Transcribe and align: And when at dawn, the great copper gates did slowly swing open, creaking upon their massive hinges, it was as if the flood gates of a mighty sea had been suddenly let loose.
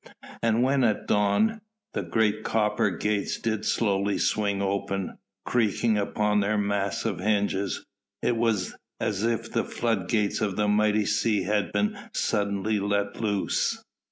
And 0.41 0.63
when 0.63 0.83
at 0.83 1.05
dawn, 1.07 1.61
the 1.93 2.01
great 2.01 2.43
copper 2.43 2.89
gates 2.89 3.37
did 3.39 3.65
slowly 3.65 4.17
swing 4.17 4.59
open, 4.59 5.19
creaking 5.45 5.95
upon 5.95 6.39
their 6.39 6.57
massive 6.57 7.19
hinges, 7.19 7.85
it 8.23 8.35
was 8.35 8.75
as 8.99 9.21
if 9.23 9.51
the 9.51 9.63
flood 9.63 10.09
gates 10.09 10.41
of 10.41 10.57
a 10.57 10.67
mighty 10.67 11.05
sea 11.05 11.43
had 11.43 11.71
been 11.71 11.99
suddenly 12.13 12.79
let 12.79 13.21
loose. 13.21 13.83